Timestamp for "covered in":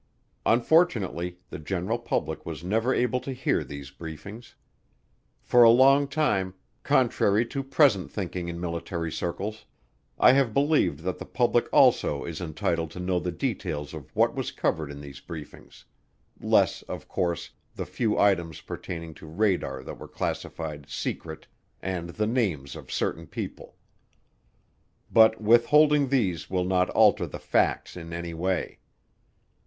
14.51-15.01